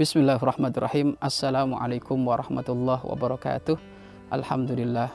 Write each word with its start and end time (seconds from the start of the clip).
Bismillahirrahmanirrahim. 0.00 1.12
Assalamualaikum 1.20 2.16
warahmatullahi 2.24 3.04
wabarakatuh. 3.04 3.76
Alhamdulillah. 4.32 5.12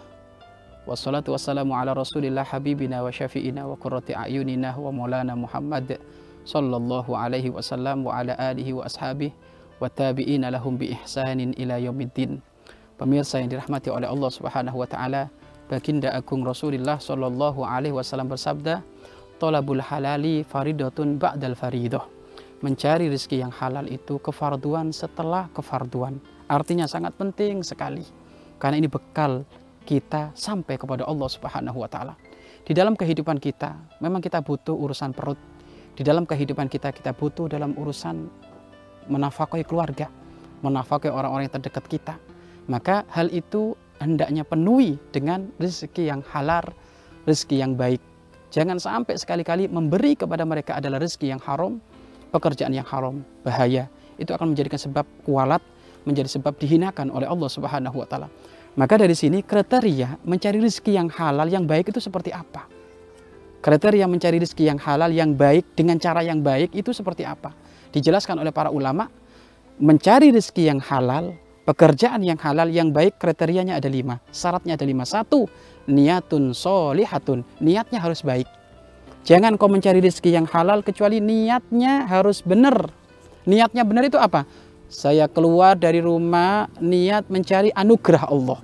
Wassalatu 0.85 1.33
wassalamu 1.33 1.73
ala 1.73 1.97
rasulillah 1.97 2.45
habibina 2.45 3.01
wa 3.01 3.09
syafi'ina 3.09 3.65
wa 3.65 3.73
qurrati 3.81 4.13
a'yunina 4.13 4.77
wa 4.77 4.93
maulana 4.93 5.33
Muhammad 5.33 5.97
sallallahu 6.45 7.17
alaihi 7.17 7.49
wasallam 7.49 8.05
wa 8.05 8.13
ala 8.13 8.37
alihi 8.37 8.77
wa 8.77 8.85
ashabih 8.85 9.33
wa 9.81 9.89
tabi'ina 9.89 10.53
lahum 10.53 10.77
bi 10.77 10.93
ihsanin 10.93 11.57
ila 11.57 11.81
yaumiddin. 11.81 12.37
Pemirsa 13.01 13.41
yang 13.41 13.49
dirahmati 13.49 13.89
oleh 13.89 14.05
Allah 14.05 14.29
Subhanahu 14.29 14.77
wa 14.77 14.85
taala, 14.85 15.33
baginda 15.65 16.13
agung 16.13 16.45
Rasulullah 16.45 17.01
sallallahu 17.01 17.65
alaihi 17.65 17.97
wasallam 17.97 18.29
bersabda, 18.29 18.85
"Talabul 19.41 19.81
halali 19.81 20.45
faridatun 20.45 21.17
ba'dal 21.17 21.57
faridah." 21.57 22.14
Mencari 22.65 23.05
rezeki 23.13 23.45
yang 23.45 23.53
halal 23.53 23.85
itu 23.85 24.17
kefarduan 24.17 24.89
setelah 24.89 25.45
kefarduan. 25.53 26.17
Artinya 26.49 26.89
sangat 26.89 27.13
penting 27.13 27.61
sekali. 27.61 28.01
Karena 28.57 28.81
ini 28.81 28.89
bekal 28.89 29.45
kita 29.85 30.33
sampai 30.33 30.81
kepada 30.81 31.05
Allah 31.05 31.29
Subhanahu 31.29 31.85
wa 31.85 31.89
taala. 31.89 32.17
Di 32.65 32.73
dalam 32.73 32.97
kehidupan 32.97 33.37
kita, 33.37 33.77
memang 34.01 34.25
kita 34.25 34.41
butuh 34.41 34.73
urusan 34.73 35.13
perut. 35.13 35.37
Di 35.93 36.01
dalam 36.01 36.25
kehidupan 36.25 36.65
kita 36.65 36.89
kita 36.89 37.13
butuh 37.13 37.45
dalam 37.45 37.77
urusan 37.77 38.25
menafkahi 39.05 39.61
keluarga, 39.61 40.09
menafkahi 40.65 41.13
orang-orang 41.13 41.45
yang 41.45 41.55
terdekat 41.61 41.85
kita. 41.85 42.17
Maka 42.65 43.05
hal 43.13 43.29
itu 43.29 43.77
hendaknya 44.01 44.41
penuhi 44.41 44.97
dengan 45.13 45.53
rezeki 45.61 46.09
yang 46.09 46.21
halal, 46.33 46.65
rezeki 47.29 47.61
yang 47.61 47.77
baik. 47.77 48.01
Jangan 48.49 48.81
sampai 48.81 49.21
sekali-kali 49.21 49.69
memberi 49.69 50.17
kepada 50.17 50.41
mereka 50.41 50.81
adalah 50.81 50.97
rezeki 50.97 51.37
yang 51.37 51.41
haram, 51.45 51.77
pekerjaan 52.35 52.75
yang 52.75 52.83
haram, 52.83 53.23
bahaya. 53.47 53.87
Itu 54.19 54.35
akan 54.35 54.51
menjadikan 54.51 54.75
sebab 54.75 55.07
kualat, 55.23 55.63
menjadi 56.03 56.27
sebab 56.35 56.59
dihinakan 56.59 57.07
oleh 57.15 57.27
Allah 57.31 57.47
Subhanahu 57.47 58.03
wa 58.03 58.07
taala. 58.07 58.27
Maka 58.75 58.99
dari 58.99 59.15
sini 59.15 59.39
kriteria 59.39 60.19
mencari 60.27 60.59
rezeki 60.59 60.99
yang 60.99 61.07
halal 61.07 61.47
yang 61.47 61.63
baik 61.63 61.95
itu 61.95 62.03
seperti 62.03 62.35
apa? 62.35 62.67
Kriteria 63.63 64.05
mencari 64.05 64.37
rezeki 64.37 64.67
yang 64.67 64.79
halal 64.83 65.09
yang 65.15 65.31
baik 65.31 65.73
dengan 65.73 65.95
cara 65.95 66.21
yang 66.21 66.43
baik 66.43 66.75
itu 66.75 66.91
seperti 66.91 67.23
apa? 67.23 67.55
Dijelaskan 67.95 68.43
oleh 68.43 68.51
para 68.51 68.67
ulama, 68.69 69.07
mencari 69.79 70.29
rezeki 70.35 70.75
yang 70.75 70.79
halal, 70.83 71.33
pekerjaan 71.63 72.19
yang 72.21 72.37
halal 72.37 72.67
yang 72.67 72.91
baik 72.91 73.15
kriterianya 73.17 73.79
ada 73.79 73.87
lima. 73.87 74.19
Syaratnya 74.29 74.75
ada 74.75 74.85
lima. 74.85 75.07
Satu, 75.07 75.47
niatun 75.87 76.51
solihatun. 76.51 77.47
Niatnya 77.63 78.03
harus 78.03 78.21
baik. 78.21 78.45
Jangan 79.25 79.57
kau 79.57 79.65
mencari 79.65 80.05
rezeki 80.05 80.37
yang 80.37 80.45
halal 80.45 80.85
kecuali 80.85 81.17
niatnya 81.17 82.05
harus 82.05 82.45
benar. 82.45 82.93
Niatnya 83.49 83.81
benar 83.81 84.05
itu 84.05 84.21
apa? 84.21 84.45
Saya 84.85 85.25
keluar 85.25 85.73
dari 85.73 85.97
rumah 85.97 86.69
niat 86.77 87.25
mencari 87.33 87.73
anugerah 87.73 88.29
Allah. 88.29 88.61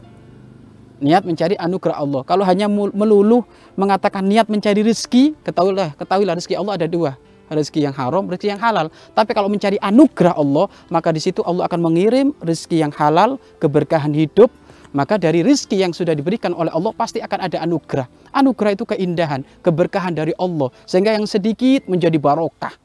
Niat 1.02 1.26
mencari 1.26 1.58
anugerah 1.58 1.98
Allah. 1.98 2.22
Kalau 2.30 2.46
hanya 2.46 2.70
melulu 2.70 3.42
mengatakan 3.74 4.22
niat 4.22 4.54
mencari 4.54 4.86
rezeki, 4.86 5.34
ketahuilah, 5.42 5.98
ketahuilah 5.98 6.38
rezeki 6.38 6.54
Allah 6.54 6.78
ada 6.78 6.86
dua. 6.86 7.18
Rezeki 7.50 7.90
yang 7.90 7.96
haram, 7.98 8.30
rezeki 8.30 8.54
yang 8.54 8.62
halal. 8.62 8.94
Tapi 9.18 9.34
kalau 9.34 9.50
mencari 9.50 9.82
anugerah 9.82 10.38
Allah, 10.38 10.70
maka 10.94 11.10
di 11.10 11.26
situ 11.26 11.42
Allah 11.42 11.66
akan 11.66 11.90
mengirim 11.90 12.38
rezeki 12.38 12.86
yang 12.86 12.94
halal, 12.94 13.42
keberkahan 13.58 14.14
hidup, 14.14 14.54
maka 14.92 15.16
dari 15.16 15.40
rizki 15.40 15.80
yang 15.80 15.96
sudah 15.96 16.12
diberikan 16.12 16.52
oleh 16.52 16.68
Allah 16.72 16.92
pasti 16.92 17.24
akan 17.24 17.40
ada 17.48 17.64
anugerah. 17.64 18.08
Anugerah 18.36 18.72
itu 18.76 18.84
keindahan, 18.84 19.44
keberkahan 19.64 20.12
dari 20.12 20.36
Allah. 20.36 20.68
Sehingga 20.84 21.16
yang 21.16 21.24
sedikit 21.24 21.88
menjadi 21.88 22.20
barokah. 22.20 22.76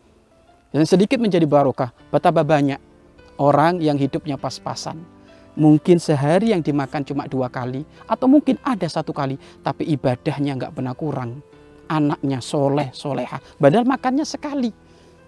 Yang 0.71 0.95
sedikit 0.95 1.19
menjadi 1.19 1.43
barokah. 1.47 1.91
Betapa 2.15 2.47
banyak 2.47 2.79
orang 3.43 3.83
yang 3.83 3.99
hidupnya 3.99 4.39
pas-pasan. 4.39 5.03
Mungkin 5.59 5.99
sehari 5.99 6.55
yang 6.55 6.63
dimakan 6.63 7.03
cuma 7.03 7.27
dua 7.27 7.51
kali. 7.51 7.83
Atau 8.07 8.31
mungkin 8.31 8.55
ada 8.63 8.87
satu 8.87 9.11
kali. 9.11 9.35
Tapi 9.67 9.91
ibadahnya 9.91 10.55
nggak 10.55 10.73
pernah 10.79 10.95
kurang. 10.95 11.43
Anaknya 11.91 12.39
soleh, 12.39 12.95
soleha. 12.95 13.43
Padahal 13.59 13.83
makannya 13.83 14.23
sekali. 14.23 14.71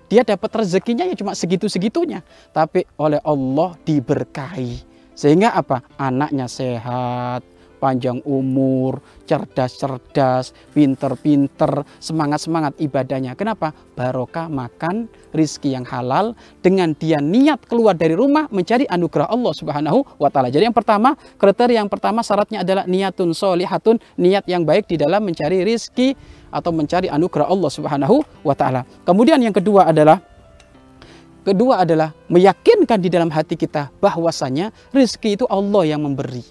Dia 0.08 0.22
dapat 0.24 0.62
rezekinya 0.62 1.04
ya 1.04 1.18
cuma 1.18 1.34
segitu-segitunya. 1.34 2.22
Tapi 2.54 2.86
oleh 3.02 3.18
Allah 3.26 3.74
diberkahi 3.82 4.87
sehingga 5.18 5.50
apa? 5.50 5.82
Anaknya 5.98 6.46
sehat, 6.46 7.42
panjang 7.82 8.22
umur, 8.22 9.02
cerdas-cerdas, 9.26 10.54
pinter-pinter, 10.70 11.86
semangat-semangat 11.98 12.78
ibadahnya. 12.78 13.34
Kenapa? 13.34 13.74
Barokah 13.98 14.46
makan 14.46 15.10
rizki 15.34 15.74
yang 15.74 15.82
halal 15.86 16.38
dengan 16.62 16.94
dia 16.94 17.18
niat 17.18 17.66
keluar 17.66 17.98
dari 17.98 18.14
rumah 18.14 18.46
mencari 18.54 18.86
anugerah 18.86 19.26
Allah 19.26 19.52
Subhanahu 19.54 20.06
wa 20.22 20.30
taala. 20.30 20.54
Jadi 20.54 20.70
yang 20.70 20.76
pertama, 20.76 21.18
kriteria 21.34 21.82
yang 21.82 21.90
pertama 21.90 22.22
syaratnya 22.22 22.62
adalah 22.62 22.86
niatun 22.86 23.34
solihatun, 23.34 23.98
niat 24.22 24.46
yang 24.46 24.62
baik 24.62 24.86
di 24.86 24.94
dalam 24.98 25.26
mencari 25.26 25.66
rizki 25.66 26.14
atau 26.54 26.70
mencari 26.70 27.10
anugerah 27.10 27.50
Allah 27.50 27.70
Subhanahu 27.74 28.22
wa 28.46 28.54
taala. 28.54 28.86
Kemudian 29.02 29.42
yang 29.42 29.54
kedua 29.54 29.90
adalah 29.90 30.37
Kedua 31.46 31.86
adalah 31.86 32.12
meyakinkan 32.28 32.98
di 33.00 33.08
dalam 33.08 33.32
hati 33.32 33.54
kita 33.56 33.88
bahwasanya 34.02 34.74
rezeki 34.92 35.40
itu 35.40 35.44
Allah 35.48 35.96
yang 35.96 36.04
memberi. 36.04 36.44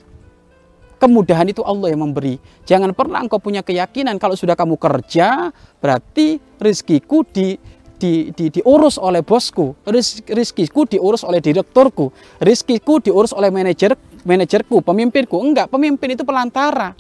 Kemudahan 0.98 1.46
itu 1.46 1.62
Allah 1.62 1.94
yang 1.94 2.10
memberi. 2.10 2.42
Jangan 2.66 2.90
pernah 2.98 3.22
engkau 3.22 3.38
punya 3.38 3.62
keyakinan 3.62 4.18
kalau 4.18 4.34
sudah 4.34 4.58
kamu 4.58 4.82
kerja 4.82 5.54
berarti 5.78 6.42
rezekiku 6.58 7.22
di, 7.22 7.54
di, 8.02 8.34
di, 8.34 8.50
diurus 8.50 8.98
oleh 8.98 9.22
bosku, 9.22 9.78
rezekiku 10.26 10.90
diurus 10.90 11.22
oleh 11.22 11.38
direkturku, 11.38 12.10
rezekiku 12.42 12.98
diurus 12.98 13.30
oleh 13.38 13.54
manajer 13.54 13.94
manajerku, 14.26 14.84
pemimpinku. 14.84 15.38
Enggak, 15.40 15.70
pemimpin 15.70 16.18
itu 16.18 16.28
pelantara. 16.28 16.98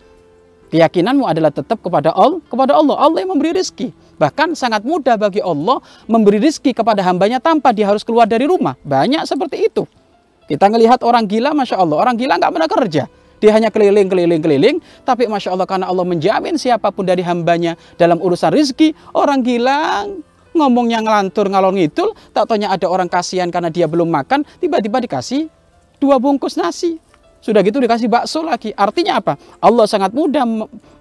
Keyakinanmu 0.68 1.24
adalah 1.24 1.48
tetap 1.48 1.80
kepada 1.80 2.12
Allah, 2.12 2.44
kepada 2.44 2.76
Allah. 2.76 2.96
Allah 3.00 3.20
yang 3.24 3.32
memberi 3.32 3.56
rezeki. 3.56 3.96
Bahkan 4.20 4.58
sangat 4.58 4.84
mudah 4.84 5.16
bagi 5.16 5.40
Allah 5.40 5.80
memberi 6.10 6.42
rizki 6.42 6.74
kepada 6.74 7.00
hambanya 7.06 7.38
tanpa 7.38 7.72
dia 7.72 7.88
harus 7.88 8.02
keluar 8.04 8.28
dari 8.28 8.50
rumah. 8.50 8.76
Banyak 8.84 9.24
seperti 9.24 9.70
itu. 9.70 9.86
Kita 10.50 10.68
melihat 10.68 11.00
orang 11.06 11.24
gila, 11.30 11.54
Masya 11.54 11.78
Allah. 11.80 11.98
Orang 12.02 12.16
gila 12.20 12.36
nggak 12.36 12.52
pernah 12.52 12.70
kerja. 12.70 13.04
Dia 13.38 13.52
hanya 13.54 13.70
keliling, 13.70 14.10
keliling, 14.10 14.42
keliling. 14.42 14.78
Tapi 15.06 15.30
Masya 15.30 15.54
Allah 15.54 15.70
karena 15.70 15.86
Allah 15.88 16.04
menjamin 16.04 16.58
siapa 16.58 16.90
pun 16.90 17.06
dari 17.06 17.22
hambanya 17.22 17.78
dalam 17.96 18.18
urusan 18.18 18.52
rizki. 18.52 18.98
Orang 19.14 19.46
gila 19.46 20.10
ngomongnya 20.58 21.00
ngelantur, 21.06 21.48
ngalor 21.48 21.72
ngidul. 21.78 22.12
Tak 22.34 22.50
tanya 22.50 22.74
ada 22.74 22.90
orang 22.90 23.08
kasihan 23.08 23.48
karena 23.54 23.70
dia 23.70 23.86
belum 23.86 24.10
makan. 24.10 24.42
Tiba-tiba 24.58 24.98
dikasih 25.00 25.48
dua 26.02 26.18
bungkus 26.18 26.58
nasi. 26.58 26.98
Sudah 27.38 27.62
gitu 27.62 27.78
dikasih 27.78 28.10
bakso 28.10 28.42
lagi. 28.42 28.74
Artinya 28.74 29.22
apa? 29.22 29.34
Allah 29.62 29.86
sangat 29.86 30.12
mudah 30.12 30.44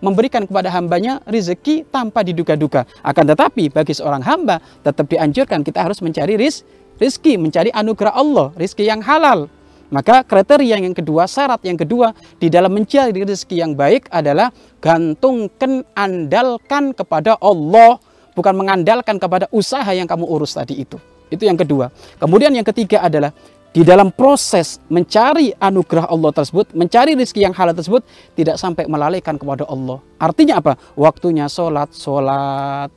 memberikan 0.05 0.45
kepada 0.45 0.69
hambanya 0.71 1.19
rezeki 1.25 1.89
tanpa 1.89 2.23
diduga-duga. 2.23 2.85
Akan 3.01 3.25
tetapi 3.27 3.73
bagi 3.73 3.97
seorang 3.97 4.23
hamba 4.23 4.61
tetap 4.85 5.09
dianjurkan 5.09 5.65
kita 5.65 5.83
harus 5.83 5.99
mencari 6.05 6.37
riz, 6.37 6.63
rizki, 7.01 7.41
mencari 7.41 7.73
anugerah 7.73 8.15
Allah, 8.15 8.53
rizki 8.55 8.85
yang 8.85 9.01
halal. 9.01 9.49
Maka 9.87 10.27
kriteria 10.27 10.83
yang 10.83 10.95
kedua, 10.95 11.31
syarat 11.31 11.63
yang 11.63 11.79
kedua 11.79 12.11
di 12.43 12.51
dalam 12.51 12.75
mencari 12.75 13.23
rezeki 13.23 13.57
yang 13.63 13.73
baik 13.79 14.11
adalah 14.11 14.51
gantungkan, 14.83 15.87
andalkan 15.95 16.91
kepada 16.91 17.39
Allah. 17.39 18.03
Bukan 18.37 18.53
mengandalkan 18.53 19.17
kepada 19.17 19.49
usaha 19.49 19.89
yang 19.97 20.05
kamu 20.05 20.29
urus 20.29 20.53
tadi 20.53 20.85
itu. 20.85 21.01
Itu 21.33 21.49
yang 21.49 21.57
kedua. 21.57 21.89
Kemudian 22.21 22.53
yang 22.53 22.69
ketiga 22.69 23.01
adalah 23.01 23.33
di 23.73 23.85
dalam 23.85 24.09
proses 24.09 24.81
mencari 24.89 25.53
anugerah 25.57 26.09
Allah 26.09 26.33
tersebut, 26.33 26.73
mencari 26.73 27.13
rezeki 27.13 27.47
yang 27.47 27.55
halal 27.55 27.77
tersebut, 27.77 28.03
tidak 28.33 28.57
sampai 28.57 28.89
melalaikan 28.89 29.37
kepada 29.37 29.69
Allah. 29.69 30.01
Artinya 30.17 30.61
apa? 30.61 30.81
Waktunya 30.97 31.47
sholat, 31.51 31.93
sholat. 31.93 32.89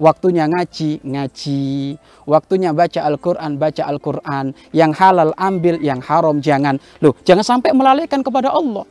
Waktunya 0.00 0.48
ngaji, 0.48 1.04
ngaji. 1.04 1.64
Waktunya 2.24 2.72
baca 2.72 3.04
Al-Quran, 3.04 3.60
baca 3.60 3.82
Al-Quran. 3.84 4.56
Yang 4.72 4.92
halal 4.96 5.36
ambil, 5.36 5.76
yang 5.84 6.00
haram 6.00 6.40
jangan. 6.40 6.80
Loh, 7.04 7.12
jangan 7.20 7.44
sampai 7.44 7.76
melalaikan 7.76 8.24
kepada 8.24 8.48
Allah. 8.48 8.88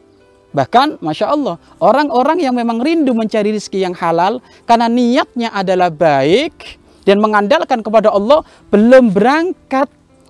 Bahkan, 0.54 1.02
Masya 1.02 1.34
Allah, 1.34 1.58
orang-orang 1.82 2.42
yang 2.42 2.54
memang 2.54 2.82
rindu 2.82 3.18
mencari 3.18 3.54
rezeki 3.54 3.90
yang 3.90 3.96
halal, 3.98 4.38
karena 4.70 4.86
niatnya 4.86 5.50
adalah 5.54 5.90
baik, 5.94 6.78
dan 7.10 7.18
mengandalkan 7.22 7.82
kepada 7.82 8.14
Allah, 8.14 8.46
belum 8.70 9.10
berangkat 9.10 9.90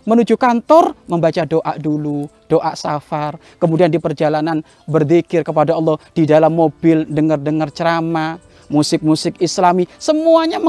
menuju 0.09 0.33
kantor 0.41 0.97
membaca 1.05 1.45
doa 1.45 1.77
dulu, 1.77 2.25
doa 2.49 2.73
safar, 2.73 3.37
kemudian 3.61 3.93
di 3.93 4.01
perjalanan 4.01 4.65
berzikir 4.89 5.45
kepada 5.45 5.77
Allah, 5.77 6.01
di 6.17 6.25
dalam 6.25 6.57
mobil 6.57 7.05
dengar-dengar 7.05 7.69
ceramah, 7.69 8.41
musik-musik 8.69 9.37
islami, 9.41 9.89
semuanya 9.97 10.61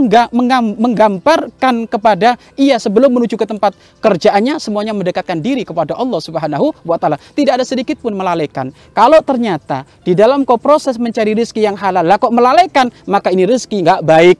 menggambarkan 0.76 1.84
kepada 1.88 2.40
ia 2.56 2.80
sebelum 2.80 3.12
menuju 3.12 3.36
ke 3.36 3.44
tempat 3.48 3.76
kerjaannya, 4.00 4.56
semuanya 4.60 4.96
mendekatkan 4.96 5.40
diri 5.40 5.64
kepada 5.64 5.96
Allah 5.96 6.20
Subhanahu 6.20 6.72
wa 6.84 6.96
taala. 6.96 7.16
Tidak 7.16 7.56
ada 7.56 7.64
sedikit 7.64 8.00
pun 8.00 8.16
melalaikan. 8.16 8.72
Kalau 8.96 9.20
ternyata 9.24 9.84
di 10.04 10.16
dalam 10.16 10.44
kau 10.48 10.56
proses 10.56 10.96
mencari 10.96 11.36
rezeki 11.36 11.64
yang 11.72 11.76
halal, 11.76 12.04
lah 12.04 12.16
kok 12.16 12.32
melalaikan, 12.32 12.88
maka 13.04 13.32
ini 13.32 13.44
rezeki 13.44 13.84
nggak 13.84 14.02
baik. 14.04 14.36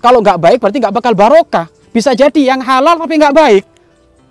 Kalau 0.00 0.24
nggak 0.24 0.40
baik 0.40 0.58
berarti 0.60 0.78
nggak 0.80 0.96
bakal 0.96 1.12
barokah. 1.12 1.68
Bisa 1.90 2.14
jadi 2.14 2.54
yang 2.54 2.62
halal 2.62 3.02
tapi 3.02 3.18
nggak 3.18 3.34
baik 3.34 3.64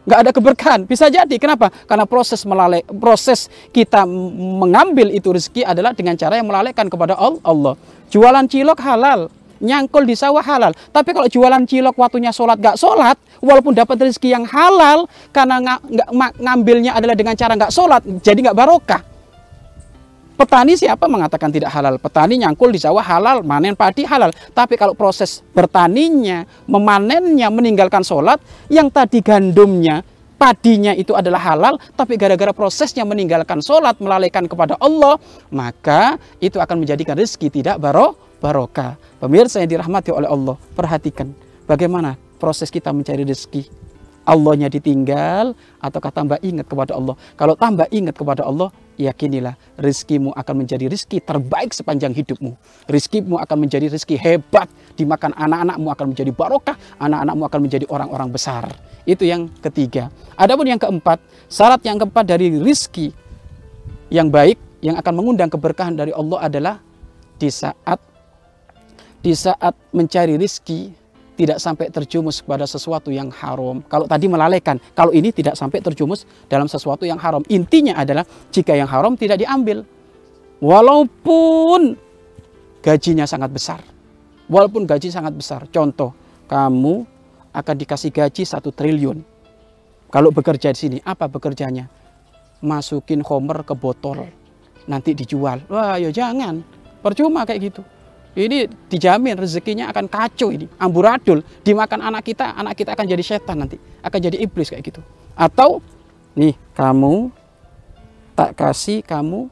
nggak 0.09 0.19
ada 0.25 0.31
keberkahan. 0.33 0.79
Bisa 0.89 1.05
jadi. 1.13 1.35
Kenapa? 1.37 1.69
Karena 1.85 2.09
proses 2.09 2.41
melalai 2.49 2.81
proses 2.81 3.45
kita 3.69 4.09
mengambil 4.59 5.13
itu 5.13 5.29
rezeki 5.29 5.69
adalah 5.69 5.93
dengan 5.93 6.17
cara 6.17 6.41
yang 6.41 6.49
melalaikan 6.49 6.89
kepada 6.89 7.13
Allah. 7.13 7.77
Jualan 8.09 8.49
cilok 8.49 8.81
halal, 8.81 9.29
nyangkul 9.61 10.09
di 10.09 10.17
sawah 10.17 10.41
halal. 10.41 10.73
Tapi 10.89 11.13
kalau 11.13 11.29
jualan 11.29 11.61
cilok 11.69 11.93
waktunya 11.93 12.33
sholat 12.33 12.57
gak 12.57 12.73
sholat, 12.81 13.21
walaupun 13.37 13.77
dapat 13.77 14.09
rezeki 14.09 14.33
yang 14.33 14.45
halal, 14.49 15.05
karena 15.29 15.77
nggak 15.77 16.41
ngambilnya 16.41 16.97
adalah 16.97 17.13
dengan 17.13 17.37
cara 17.37 17.53
nggak 17.53 17.69
sholat, 17.69 18.01
jadi 18.25 18.49
nggak 18.49 18.57
barokah. 18.57 19.01
Petani 20.39 20.79
siapa 20.79 21.11
mengatakan 21.11 21.51
tidak 21.51 21.67
halal? 21.67 21.99
Petani 21.99 22.39
nyangkul 22.39 22.71
di 22.71 22.79
sawah 22.79 23.03
halal, 23.03 23.43
manen 23.43 23.75
padi 23.75 24.07
halal. 24.07 24.31
Tapi 24.55 24.79
kalau 24.79 24.95
proses 24.95 25.43
bertaninya, 25.51 26.47
memanennya, 26.63 27.51
meninggalkan 27.51 28.07
sholat, 28.07 28.39
yang 28.71 28.87
tadi 28.87 29.19
gandumnya, 29.19 29.99
padinya 30.39 30.95
itu 30.95 31.11
adalah 31.11 31.43
halal, 31.43 31.75
tapi 31.91 32.15
gara-gara 32.15 32.55
prosesnya 32.55 33.03
meninggalkan 33.03 33.59
sholat, 33.59 33.99
melalaikan 33.99 34.47
kepada 34.47 34.79
Allah, 34.79 35.19
maka 35.51 36.15
itu 36.39 36.55
akan 36.55 36.87
menjadikan 36.87 37.19
rezeki 37.19 37.59
tidak 37.59 37.75
baro, 37.75 38.15
barokah. 38.39 38.95
Pemirsa 39.19 39.59
yang 39.59 39.75
dirahmati 39.75 40.15
oleh 40.15 40.31
Allah, 40.31 40.55
perhatikan 40.71 41.35
bagaimana 41.67 42.15
proses 42.39 42.71
kita 42.71 42.95
mencari 42.95 43.27
rezeki. 43.27 43.88
Allahnya 44.29 44.69
ditinggal 44.69 45.57
ataukah 45.81 46.13
tambah 46.13 46.37
ingat 46.45 46.69
kepada 46.69 46.93
Allah. 46.93 47.17
Kalau 47.33 47.57
tambah 47.57 47.89
ingat 47.89 48.13
kepada 48.13 48.45
Allah, 48.45 48.69
yakinilah 49.01 49.57
rizkimu 49.81 50.29
akan 50.37 50.55
menjadi 50.61 50.85
rizki 50.85 51.17
terbaik 51.17 51.73
sepanjang 51.73 52.13
hidupmu. 52.13 52.53
Rizkimu 52.85 53.41
akan 53.41 53.57
menjadi 53.65 53.89
rizki 53.89 54.21
hebat. 54.21 54.69
Dimakan 54.93 55.33
anak-anakmu 55.33 55.89
akan 55.89 56.05
menjadi 56.13 56.29
barokah. 56.29 56.77
Anak-anakmu 57.01 57.43
akan 57.49 57.59
menjadi 57.65 57.85
orang-orang 57.89 58.29
besar. 58.29 58.69
Itu 59.09 59.25
yang 59.25 59.49
ketiga. 59.65 60.13
Adapun 60.37 60.69
yang 60.69 60.77
keempat, 60.77 61.17
syarat 61.49 61.81
yang 61.81 61.97
keempat 61.97 62.29
dari 62.29 62.53
rizki 62.61 63.09
yang 64.13 64.29
baik 64.29 64.61
yang 64.85 64.93
akan 64.93 65.13
mengundang 65.17 65.49
keberkahan 65.49 65.97
dari 65.97 66.13
Allah 66.13 66.45
adalah 66.45 66.75
di 67.41 67.49
saat 67.49 67.97
di 69.19 69.33
saat 69.35 69.75
mencari 69.91 70.37
rizki 70.39 70.98
tidak 71.39 71.55
sampai 71.63 71.87
terjumus 71.87 72.43
kepada 72.43 72.67
sesuatu 72.67 73.07
yang 73.07 73.31
haram. 73.31 73.79
Kalau 73.87 74.03
tadi 74.11 74.27
melalaikan, 74.27 74.75
kalau 74.91 75.15
ini 75.15 75.31
tidak 75.31 75.55
sampai 75.55 75.79
terjumus 75.79 76.27
dalam 76.51 76.67
sesuatu 76.67 77.07
yang 77.07 77.15
haram. 77.15 77.39
Intinya 77.47 77.95
adalah 77.95 78.27
jika 78.51 78.75
yang 78.75 78.91
haram 78.91 79.15
tidak 79.15 79.39
diambil. 79.39 79.87
Walaupun 80.59 81.95
gajinya 82.83 83.23
sangat 83.23 83.55
besar. 83.55 83.79
Walaupun 84.51 84.83
gaji 84.83 85.07
sangat 85.07 85.31
besar. 85.31 85.63
Contoh, 85.71 86.11
kamu 86.51 87.07
akan 87.55 87.75
dikasih 87.79 88.11
gaji 88.11 88.43
satu 88.43 88.75
triliun. 88.75 89.23
Kalau 90.11 90.35
bekerja 90.35 90.75
di 90.75 90.79
sini, 90.83 90.97
apa 91.07 91.31
bekerjanya? 91.31 91.87
Masukin 92.59 93.23
homer 93.23 93.63
ke 93.63 93.71
botol, 93.71 94.27
nanti 94.91 95.15
dijual. 95.15 95.63
Wah, 95.71 95.95
ya 95.95 96.11
jangan. 96.11 96.59
Percuma 96.99 97.47
kayak 97.47 97.71
gitu 97.71 97.79
ini 98.37 98.69
dijamin 98.69 99.33
rezekinya 99.41 99.89
akan 99.89 100.05
kacau 100.05 100.53
ini. 100.53 100.69
Amburadul 100.77 101.41
dimakan 101.65 102.05
anak 102.05 102.29
kita 102.29 102.53
anak 102.53 102.77
kita 102.77 102.93
akan 102.93 103.05
jadi 103.09 103.23
setan 103.25 103.65
nanti. 103.65 103.81
Akan 104.05 104.21
jadi 104.21 104.37
iblis 104.37 104.69
kayak 104.69 104.85
gitu. 104.85 105.01
Atau 105.33 105.81
nih 106.37 106.53
kamu 106.77 107.33
tak 108.37 108.53
kasih 108.53 109.01
kamu 109.01 109.49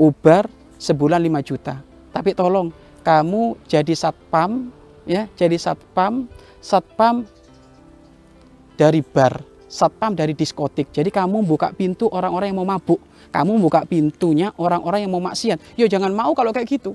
ubar 0.00 0.48
sebulan 0.80 1.20
5 1.20 1.48
juta. 1.52 1.84
Tapi 2.10 2.32
tolong 2.32 2.72
kamu 3.04 3.60
jadi 3.68 3.92
satpam 3.92 4.72
ya 5.04 5.28
jadi 5.36 5.60
satpam 5.60 6.24
satpam 6.64 7.28
dari 8.80 9.04
bar 9.04 9.44
satpam 9.68 10.16
dari 10.16 10.32
diskotik. 10.32 10.88
Jadi 10.96 11.12
kamu 11.12 11.44
buka 11.44 11.76
pintu 11.76 12.08
orang-orang 12.08 12.54
yang 12.54 12.58
mau 12.64 12.68
mabuk. 12.72 13.02
Kamu 13.34 13.58
buka 13.58 13.84
pintunya 13.84 14.54
orang-orang 14.56 15.04
yang 15.04 15.12
mau 15.12 15.20
maksiat. 15.20 15.76
Yo 15.76 15.90
jangan 15.90 16.14
mau 16.14 16.30
kalau 16.32 16.54
kayak 16.54 16.70
gitu 16.70 16.94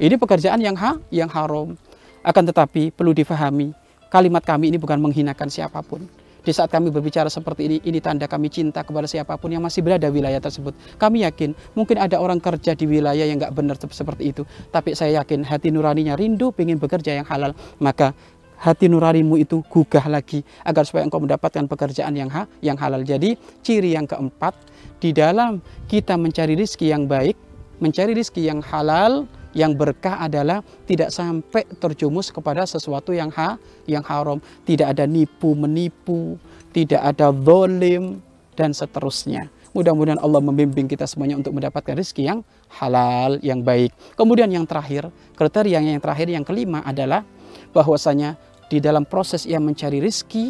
ini 0.00 0.16
pekerjaan 0.16 0.58
yang 0.64 0.72
ha, 0.80 0.96
yang 1.12 1.28
haram. 1.28 1.76
Akan 2.24 2.48
tetapi 2.48 2.88
perlu 2.88 3.12
difahami, 3.12 3.76
kalimat 4.08 4.40
kami 4.40 4.72
ini 4.72 4.80
bukan 4.80 4.96
menghinakan 4.96 5.52
siapa 5.52 5.84
pun. 5.84 6.08
Di 6.40 6.56
saat 6.56 6.72
kami 6.72 6.88
berbicara 6.88 7.28
seperti 7.28 7.68
ini, 7.68 7.76
ini 7.84 8.00
tanda 8.00 8.24
kami 8.24 8.48
cinta 8.48 8.80
kepada 8.80 9.04
siapa 9.04 9.36
pun 9.36 9.52
yang 9.52 9.60
masih 9.60 9.84
berada 9.84 10.08
di 10.08 10.16
wilayah 10.16 10.40
tersebut. 10.40 10.72
Kami 10.96 11.20
yakin 11.28 11.52
mungkin 11.76 12.00
ada 12.00 12.16
orang 12.16 12.40
kerja 12.40 12.72
di 12.72 12.88
wilayah 12.88 13.28
yang 13.28 13.36
nggak 13.36 13.52
benar 13.52 13.76
seperti 13.76 14.32
itu. 14.32 14.48
Tapi 14.72 14.96
saya 14.96 15.20
yakin 15.20 15.44
hati 15.44 15.68
nuraninya 15.68 16.16
rindu 16.16 16.48
ingin 16.56 16.80
bekerja 16.80 17.12
yang 17.20 17.28
halal. 17.28 17.52
Maka 17.76 18.16
hati 18.56 18.88
nuranimu 18.88 19.36
itu 19.36 19.60
gugah 19.68 20.08
lagi 20.08 20.40
agar 20.64 20.88
supaya 20.88 21.04
engkau 21.04 21.20
mendapatkan 21.20 21.68
pekerjaan 21.68 22.16
yang 22.16 22.32
ha, 22.32 22.48
yang 22.64 22.80
halal. 22.80 23.04
Jadi 23.04 23.36
ciri 23.60 23.92
yang 23.92 24.08
keempat 24.08 24.56
di 24.96 25.12
dalam 25.12 25.60
kita 25.92 26.16
mencari 26.16 26.56
rizki 26.56 26.88
yang 26.88 27.04
baik, 27.04 27.36
mencari 27.84 28.16
rizki 28.16 28.48
yang 28.48 28.64
halal, 28.64 29.28
yang 29.50 29.74
berkah 29.74 30.22
adalah 30.22 30.62
tidak 30.86 31.10
sampai 31.10 31.66
terjumus 31.78 32.30
kepada 32.30 32.62
sesuatu 32.66 33.10
yang 33.10 33.30
ha, 33.34 33.58
yang 33.86 34.02
haram, 34.06 34.38
tidak 34.62 34.94
ada 34.94 35.04
nipu 35.06 35.54
menipu, 35.58 36.38
tidak 36.70 37.02
ada 37.02 37.34
zolim 37.34 38.22
dan 38.54 38.70
seterusnya. 38.70 39.50
Mudah-mudahan 39.70 40.18
Allah 40.18 40.42
membimbing 40.42 40.90
kita 40.90 41.06
semuanya 41.06 41.38
untuk 41.38 41.54
mendapatkan 41.54 41.94
rezeki 41.94 42.22
yang 42.26 42.40
halal, 42.74 43.38
yang 43.38 43.62
baik. 43.62 43.94
Kemudian 44.18 44.50
yang 44.50 44.66
terakhir, 44.66 45.14
kriteria 45.38 45.78
yang 45.78 46.02
terakhir 46.02 46.26
yang 46.26 46.42
kelima 46.42 46.82
adalah 46.82 47.22
bahwasanya 47.70 48.34
di 48.66 48.82
dalam 48.82 49.06
proses 49.06 49.46
ia 49.46 49.62
mencari 49.62 50.02
rezeki, 50.02 50.46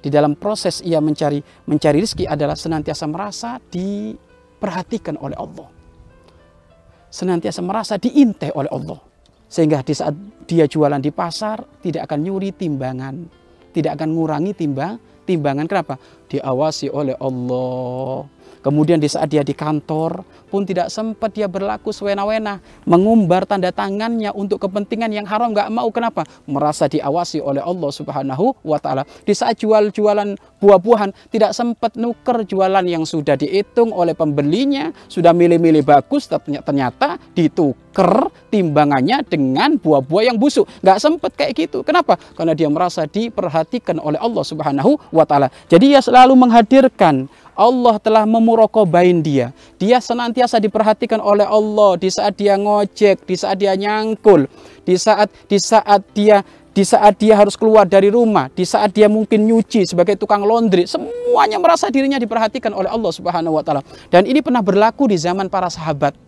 di 0.00 0.08
dalam 0.08 0.32
proses 0.36 0.80
ia 0.80 1.00
mencari 1.00 1.44
mencari 1.68 2.00
rezeki 2.00 2.24
adalah 2.24 2.56
senantiasa 2.56 3.04
merasa 3.04 3.60
diperhatikan 3.68 5.20
oleh 5.20 5.36
Allah 5.36 5.75
senantiasa 7.16 7.64
merasa 7.64 7.96
diintai 7.96 8.52
oleh 8.52 8.68
Allah. 8.68 9.00
Sehingga 9.48 9.80
di 9.80 9.96
saat 9.96 10.12
dia 10.44 10.68
jualan 10.68 11.00
di 11.00 11.08
pasar 11.08 11.64
tidak 11.80 12.12
akan 12.12 12.18
nyuri 12.20 12.52
timbangan, 12.52 13.24
tidak 13.72 13.96
akan 13.96 14.08
ngurangi 14.12 14.52
timbang 14.52 15.00
timbangan. 15.24 15.64
Kenapa? 15.64 15.96
Diawasi 16.28 16.92
oleh 16.92 17.16
Allah. 17.16 18.28
Kemudian 18.66 18.98
di 18.98 19.06
saat 19.06 19.30
dia 19.30 19.46
di 19.46 19.54
kantor 19.54 20.26
pun 20.50 20.66
tidak 20.66 20.90
sempat 20.90 21.30
dia 21.34 21.46
berlaku 21.46 21.94
sewena-wena. 21.94 22.58
Mengumbar 22.82 23.46
tanda 23.46 23.70
tangannya 23.70 24.34
untuk 24.34 24.66
kepentingan 24.66 25.14
yang 25.14 25.26
haram 25.26 25.54
nggak 25.54 25.70
mau. 25.70 25.86
Kenapa? 25.94 26.26
Merasa 26.50 26.90
diawasi 26.90 27.38
oleh 27.38 27.62
Allah 27.62 27.90
subhanahu 27.94 28.58
wa 28.66 28.78
ta'ala. 28.82 29.06
Di 29.22 29.34
saat 29.38 29.62
jual-jualan 29.62 30.34
buah-buahan 30.58 31.30
tidak 31.30 31.54
sempat 31.54 31.94
nuker 31.94 32.42
jualan 32.42 32.82
yang 32.86 33.06
sudah 33.06 33.38
dihitung 33.38 33.94
oleh 33.94 34.18
pembelinya. 34.18 34.90
Sudah 35.06 35.30
milih-milih 35.30 35.86
bagus 35.86 36.26
ternyata 36.26 37.22
dituker 37.38 38.34
timbangannya 38.50 39.22
dengan 39.26 39.78
buah-buah 39.78 40.34
yang 40.34 40.38
busuk. 40.42 40.66
Nggak 40.82 40.98
sempat 40.98 41.30
kayak 41.38 41.54
gitu. 41.54 41.86
Kenapa? 41.86 42.18
Karena 42.34 42.58
dia 42.58 42.66
merasa 42.66 43.06
diperhatikan 43.06 44.02
oleh 44.02 44.18
Allah 44.18 44.42
subhanahu 44.42 44.98
wa 45.14 45.22
ta'ala. 45.22 45.54
Jadi 45.70 45.94
dia 45.94 46.02
selalu 46.02 46.34
menghadirkan 46.34 47.30
Allah 47.56 47.96
telah 47.96 48.28
memurokobain 48.28 49.24
dia. 49.24 49.50
Dia 49.80 49.98
senantiasa 49.98 50.60
diperhatikan 50.60 51.18
oleh 51.18 51.48
Allah 51.48 51.96
di 51.96 52.12
saat 52.12 52.36
dia 52.36 52.54
ngojek, 52.60 53.24
di 53.24 53.34
saat 53.34 53.56
dia 53.56 53.72
nyangkul, 53.72 54.44
di 54.84 54.94
saat 55.00 55.32
di 55.48 55.56
saat 55.56 56.04
dia 56.12 56.44
di 56.76 56.84
saat 56.84 57.16
dia 57.16 57.32
harus 57.32 57.56
keluar 57.56 57.88
dari 57.88 58.12
rumah, 58.12 58.52
di 58.52 58.68
saat 58.68 58.92
dia 58.92 59.08
mungkin 59.08 59.48
nyuci 59.48 59.88
sebagai 59.88 60.20
tukang 60.20 60.44
laundry, 60.44 60.84
semuanya 60.84 61.56
merasa 61.56 61.88
dirinya 61.88 62.20
diperhatikan 62.20 62.68
oleh 62.76 62.92
Allah 62.92 63.08
Subhanahu 63.16 63.56
wa 63.56 63.64
taala. 63.64 63.80
Dan 64.12 64.28
ini 64.28 64.44
pernah 64.44 64.60
berlaku 64.60 65.08
di 65.08 65.16
zaman 65.16 65.48
para 65.48 65.72
sahabat. 65.72 66.25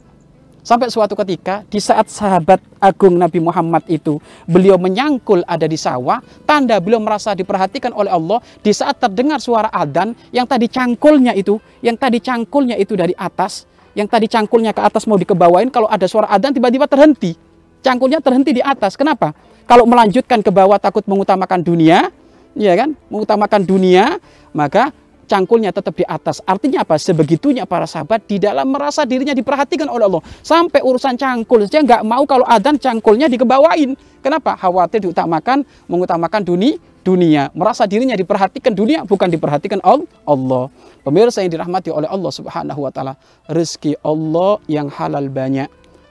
Sampai 0.68 0.92
suatu 0.92 1.16
ketika 1.16 1.64
di 1.64 1.80
saat 1.80 2.12
sahabat 2.12 2.60
agung 2.76 3.16
Nabi 3.16 3.40
Muhammad 3.40 3.88
itu 3.88 4.20
beliau 4.44 4.76
menyangkul 4.76 5.40
ada 5.48 5.64
di 5.64 5.80
sawah, 5.80 6.20
tanda 6.44 6.76
beliau 6.76 7.00
merasa 7.00 7.32
diperhatikan 7.32 7.88
oleh 7.96 8.12
Allah 8.12 8.44
di 8.60 8.68
saat 8.76 9.00
terdengar 9.00 9.40
suara 9.40 9.72
adzan 9.72 10.12
yang 10.28 10.44
tadi 10.44 10.68
cangkulnya 10.68 11.32
itu, 11.32 11.56
yang 11.80 11.96
tadi 11.96 12.20
cangkulnya 12.20 12.76
itu 12.76 13.00
dari 13.00 13.16
atas, 13.16 13.64
yang 13.96 14.12
tadi 14.12 14.28
cangkulnya 14.28 14.76
ke 14.76 14.84
atas 14.84 15.08
mau 15.08 15.16
dikebawain 15.16 15.72
kalau 15.72 15.88
ada 15.88 16.04
suara 16.04 16.28
adzan 16.28 16.52
tiba-tiba 16.52 16.84
terhenti. 16.84 17.32
Cangkulnya 17.80 18.20
terhenti 18.20 18.52
di 18.52 18.60
atas. 18.60 18.92
Kenapa? 18.92 19.32
Kalau 19.64 19.88
melanjutkan 19.88 20.44
ke 20.44 20.52
bawah 20.52 20.76
takut 20.76 21.08
mengutamakan 21.08 21.64
dunia, 21.64 22.12
ya 22.52 22.76
kan? 22.76 22.92
Mengutamakan 23.08 23.64
dunia, 23.64 24.20
maka 24.52 24.92
cangkulnya 25.28 25.68
tetap 25.70 25.92
di 25.92 26.08
atas. 26.08 26.40
Artinya 26.48 26.82
apa? 26.82 26.96
Sebegitunya 26.96 27.68
para 27.68 27.84
sahabat 27.84 28.24
di 28.24 28.40
dalam 28.40 28.72
merasa 28.72 29.04
dirinya 29.04 29.36
diperhatikan 29.36 29.84
oleh 29.86 30.08
Allah. 30.08 30.24
Sampai 30.40 30.80
urusan 30.80 31.20
cangkul 31.20 31.68
saja 31.68 31.84
nggak 31.84 32.02
mau 32.08 32.24
kalau 32.24 32.48
adan 32.48 32.80
cangkulnya 32.80 33.28
dikebawain. 33.28 33.92
Kenapa? 34.24 34.56
Khawatir 34.56 35.04
diutamakan, 35.04 35.62
mengutamakan 35.86 36.42
dunia, 36.42 36.80
dunia. 37.04 37.52
Merasa 37.52 37.84
dirinya 37.84 38.16
diperhatikan 38.16 38.72
dunia, 38.72 39.04
bukan 39.04 39.28
diperhatikan 39.28 39.78
Allah. 39.84 40.72
Pemirsa 41.04 41.44
yang 41.44 41.52
dirahmati 41.52 41.92
oleh 41.92 42.08
Allah 42.08 42.32
subhanahu 42.32 42.80
wa 42.82 42.90
ta'ala. 42.90 43.14
Rezeki 43.52 44.00
Allah 44.02 44.58
yang 44.66 44.88
halal 44.88 45.28
banyak. 45.28 45.68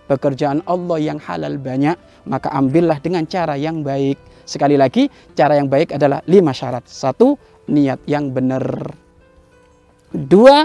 pekerjaan 0.08 0.64
Allah 0.64 0.98
yang 1.04 1.20
halal 1.20 1.60
banyak, 1.60 2.00
maka 2.26 2.48
ambillah 2.56 2.98
dengan 3.04 3.28
cara 3.28 3.60
yang 3.60 3.84
baik. 3.84 4.16
Sekali 4.48 4.80
lagi, 4.80 5.12
cara 5.36 5.60
yang 5.60 5.68
baik 5.68 6.00
adalah 6.00 6.24
lima 6.24 6.56
syarat. 6.56 6.88
Satu, 6.88 7.36
niat 7.68 8.00
yang 8.08 8.32
benar. 8.32 8.64
Dua, 10.14 10.64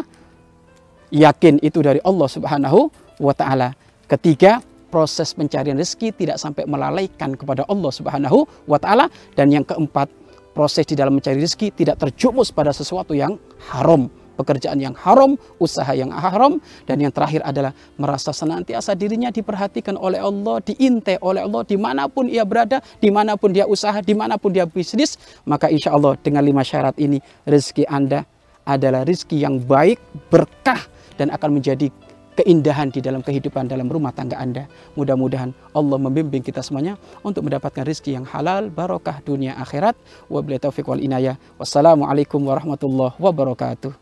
yakin 1.11 1.59
itu 1.61 1.83
dari 1.83 1.99
Allah 2.07 2.29
Subhanahu 2.31 2.89
wa 3.19 3.35
taala. 3.35 3.75
Ketiga, 4.07 4.63
proses 4.93 5.33
pencarian 5.33 5.75
rezeki 5.75 6.15
tidak 6.15 6.37
sampai 6.39 6.69
melalaikan 6.69 7.35
kepada 7.35 7.67
Allah 7.67 7.91
Subhanahu 7.91 8.45
wa 8.69 8.79
taala 8.79 9.09
dan 9.35 9.51
yang 9.51 9.67
keempat, 9.67 10.07
proses 10.53 10.85
di 10.85 10.95
dalam 10.95 11.17
mencari 11.17 11.41
rezeki 11.41 11.73
tidak 11.75 11.97
terjumus 11.99 12.53
pada 12.53 12.71
sesuatu 12.71 13.17
yang 13.17 13.41
haram 13.73 14.13
pekerjaan 14.33 14.81
yang 14.81 14.97
haram, 14.97 15.37
usaha 15.61 15.93
yang 15.93 16.11
haram, 16.11 16.59
dan 16.89 16.99
yang 16.99 17.13
terakhir 17.13 17.45
adalah 17.45 17.77
merasa 18.01 18.33
senantiasa 18.33 18.97
dirinya 18.97 19.29
diperhatikan 19.29 19.95
oleh 19.95 20.19
Allah, 20.19 20.59
diintai 20.65 21.21
oleh 21.21 21.45
Allah 21.45 21.63
di 21.69 21.77
mana 21.77 22.09
pun 22.09 22.27
ia 22.27 22.43
berada, 22.43 22.81
di 22.99 23.13
mana 23.13 23.37
pun 23.37 23.53
dia 23.53 23.69
usaha, 23.69 24.01
di 24.01 24.17
mana 24.17 24.41
pun 24.41 24.51
dia 24.51 24.65
bisnis, 24.65 25.21
maka 25.45 25.69
insya 25.69 25.93
Allah 25.93 26.17
dengan 26.19 26.43
lima 26.43 26.65
syarat 26.65 26.97
ini 26.99 27.21
rezeki 27.45 27.87
Anda 27.87 28.25
adalah 28.65 29.03
rezeki 29.07 29.43
yang 29.43 29.63
baik, 29.63 29.99
berkah, 30.31 30.79
dan 31.19 31.31
akan 31.35 31.61
menjadi 31.61 31.91
keindahan 32.33 32.89
di 32.89 33.05
dalam 33.05 33.21
kehidupan 33.21 33.69
dalam 33.69 33.93
rumah 33.93 34.11
tangga 34.15 34.41
Anda. 34.41 34.65
Mudah-mudahan 34.97 35.53
Allah 35.77 35.99
membimbing 36.01 36.41
kita 36.41 36.65
semuanya 36.65 36.97
untuk 37.21 37.45
mendapatkan 37.45 37.85
rezeki 37.85 38.17
yang 38.17 38.27
halal, 38.27 38.73
barokah 38.73 39.21
dunia 39.23 39.57
akhirat. 39.61 39.97
Wabillahi 40.33 40.63
taufiq 40.63 40.89
wal 40.89 41.03
inayah. 41.03 41.37
Wassalamualaikum 41.61 42.41
warahmatullahi 42.41 43.17
wabarakatuh. 43.21 43.93